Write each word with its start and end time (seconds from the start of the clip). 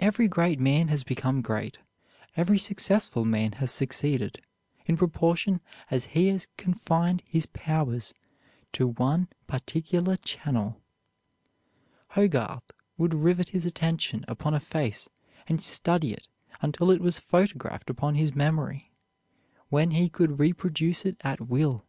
Every 0.00 0.26
great 0.26 0.58
man 0.58 0.88
has 0.88 1.04
become 1.04 1.40
great, 1.40 1.78
every 2.36 2.58
successful 2.58 3.24
man 3.24 3.52
has 3.52 3.70
succeeded, 3.70 4.42
in 4.84 4.96
proportion 4.96 5.60
as 5.92 6.06
he 6.06 6.26
has 6.30 6.48
confined 6.56 7.22
his 7.28 7.46
powers 7.46 8.12
to 8.72 8.88
one 8.88 9.28
particular 9.46 10.16
channel. 10.16 10.82
Hogarth 12.16 12.72
would 12.98 13.14
rivet 13.14 13.50
his 13.50 13.64
attention 13.64 14.24
upon 14.26 14.54
a 14.54 14.58
face 14.58 15.08
and 15.46 15.62
study 15.62 16.12
it 16.12 16.26
until 16.60 16.90
it 16.90 17.00
was 17.00 17.20
photographed 17.20 17.88
upon 17.88 18.16
his 18.16 18.34
memory, 18.34 18.90
when 19.68 19.92
he 19.92 20.08
could 20.08 20.40
reproduce 20.40 21.06
it 21.06 21.16
at 21.20 21.40
will. 21.40 21.86